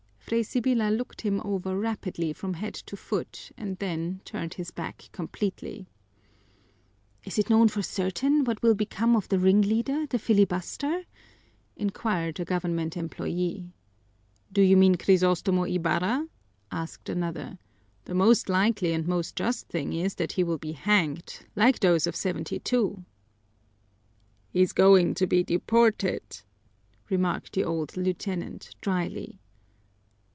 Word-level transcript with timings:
Fray 0.31 0.43
Sibyla 0.43 0.91
looked 0.91 1.23
him 1.23 1.41
over 1.43 1.77
rapidly 1.77 2.31
from 2.31 2.53
head 2.53 2.73
to 2.73 2.95
foot 2.95 3.51
and 3.57 3.77
then 3.79 4.21
turned 4.23 4.53
his 4.53 4.71
back 4.71 5.09
completely. 5.11 5.89
"Is 7.25 7.37
it 7.37 7.49
known 7.49 7.67
for 7.67 7.81
certain 7.81 8.45
what 8.45 8.63
will 8.63 8.73
become 8.73 9.17
of 9.17 9.27
the 9.27 9.37
ringleader, 9.39 10.05
the 10.07 10.17
filibuster?" 10.17 11.03
inquired 11.75 12.39
a 12.39 12.45
government 12.45 12.95
employee. 12.95 13.73
"Do 14.53 14.61
you 14.61 14.77
mean 14.77 14.95
Crisostomo 14.95 15.65
Ibarra?" 15.65 16.29
asked 16.71 17.09
another. 17.09 17.57
"The 18.05 18.15
most 18.15 18.47
likely 18.47 18.93
and 18.93 19.05
most 19.05 19.35
just 19.35 19.67
thing 19.67 19.91
is 19.91 20.15
that 20.15 20.31
he 20.31 20.45
will 20.45 20.57
be 20.57 20.71
hanged, 20.71 21.41
like 21.57 21.81
those 21.81 22.07
of 22.07 22.15
'72." 22.15 23.03
"He's 24.47 24.71
going 24.71 25.13
to 25.15 25.27
be 25.27 25.43
deported," 25.43 26.39
remarked 27.09 27.51
the 27.51 27.65
old 27.65 27.97
lieutenant, 27.97 28.73
dryly. 28.79 29.37